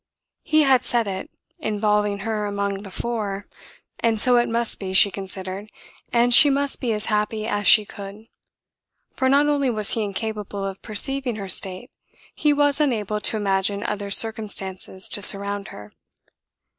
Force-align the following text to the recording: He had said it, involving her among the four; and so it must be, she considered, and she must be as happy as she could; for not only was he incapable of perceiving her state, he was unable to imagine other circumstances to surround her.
He 0.41 0.63
had 0.63 0.83
said 0.83 1.05
it, 1.05 1.29
involving 1.59 2.21
her 2.25 2.47
among 2.47 2.81
the 2.81 2.89
four; 2.89 3.47
and 3.99 4.19
so 4.19 4.37
it 4.37 4.49
must 4.49 4.79
be, 4.79 4.93
she 4.93 5.11
considered, 5.11 5.69
and 6.11 6.33
she 6.33 6.49
must 6.49 6.81
be 6.81 6.91
as 6.91 7.05
happy 7.05 7.45
as 7.45 7.67
she 7.67 7.85
could; 7.85 8.25
for 9.15 9.29
not 9.29 9.45
only 9.45 9.69
was 9.69 9.91
he 9.91 10.01
incapable 10.01 10.65
of 10.65 10.81
perceiving 10.81 11.35
her 11.35 11.49
state, 11.49 11.91
he 12.33 12.51
was 12.51 12.81
unable 12.81 13.21
to 13.21 13.37
imagine 13.37 13.83
other 13.85 14.09
circumstances 14.09 15.07
to 15.09 15.21
surround 15.21 15.67
her. 15.67 15.93